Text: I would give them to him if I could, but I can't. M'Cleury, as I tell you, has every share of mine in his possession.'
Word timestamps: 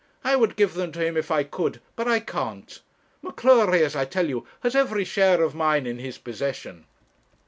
I 0.23 0.35
would 0.35 0.55
give 0.55 0.73
them 0.73 0.91
to 0.93 1.05
him 1.05 1.15
if 1.15 1.29
I 1.29 1.43
could, 1.43 1.79
but 1.95 2.07
I 2.07 2.21
can't. 2.21 2.81
M'Cleury, 3.21 3.83
as 3.83 3.95
I 3.95 4.03
tell 4.03 4.27
you, 4.27 4.47
has 4.61 4.75
every 4.75 5.03
share 5.03 5.43
of 5.43 5.53
mine 5.53 5.85
in 5.85 5.99
his 5.99 6.17
possession.' 6.17 6.85